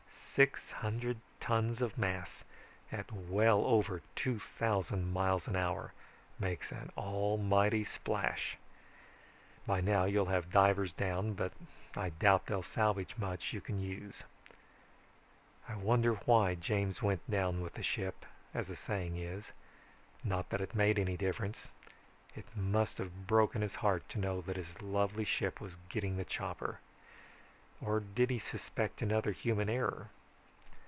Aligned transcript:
Six 0.33 0.71
hundred 0.71 1.19
tons 1.41 1.81
of 1.81 1.97
mass 1.97 2.45
at 2.89 3.11
well 3.11 3.65
over 3.65 4.01
two 4.15 4.39
thousand 4.39 5.11
miles 5.11 5.45
an 5.45 5.57
hour 5.57 5.91
make 6.39 6.71
an 6.71 6.89
almighty 6.97 7.83
splash. 7.83 8.55
By 9.67 9.81
now 9.81 10.05
you'll 10.05 10.27
have 10.27 10.49
divers 10.49 10.93
down, 10.93 11.33
but 11.33 11.51
I 11.97 12.11
doubt 12.11 12.45
they'll 12.45 12.63
salvage 12.63 13.17
much 13.17 13.51
you 13.51 13.59
can 13.59 13.81
use. 13.81 14.23
"I 15.67 15.75
wonder 15.75 16.13
why 16.13 16.55
James 16.55 17.01
went 17.03 17.29
down 17.29 17.59
with 17.59 17.73
the 17.73 17.83
ship, 17.83 18.25
as 18.53 18.69
the 18.69 18.75
saying 18.77 19.17
is? 19.17 19.51
Not 20.23 20.47
that 20.49 20.61
it 20.61 20.73
made 20.73 20.97
any 20.97 21.17
difference. 21.17 21.67
It 22.37 22.45
must 22.55 22.99
have 22.99 23.27
broken 23.27 23.61
his 23.61 23.75
heart 23.75 24.07
to 24.07 24.17
know 24.17 24.39
that 24.43 24.55
his 24.55 24.81
lovely 24.81 25.25
ship 25.25 25.59
was 25.59 25.75
getting 25.89 26.15
the 26.15 26.23
chopper. 26.23 26.79
Or 27.81 27.99
did 27.99 28.29
he 28.29 28.39
suspect 28.39 29.01
another 29.01 29.33
human 29.33 29.69
error? 29.69 30.07